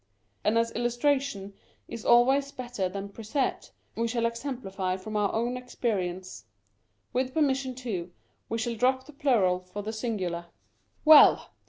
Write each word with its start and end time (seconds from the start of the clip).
And 0.43 0.57
as 0.57 0.71
illustration 0.71 1.53
is 1.87 2.03
always 2.03 2.51
better 2.51 2.89
than 2.89 3.09
precept, 3.09 3.71
we 3.95 4.07
shall 4.07 4.25
exemplify 4.25 4.97
from 4.97 5.15
our 5.15 5.31
own 5.31 5.57
experience. 5.57 6.43
With 7.13 7.35
permission, 7.35 7.75
too, 7.75 8.11
we 8.49 8.57
shall 8.57 8.73
drop 8.75 9.05
the 9.05 9.13
plural 9.13 9.59
for 9.59 9.83
the 9.83 9.93
singular. 9.93 10.47
Well 11.05 11.51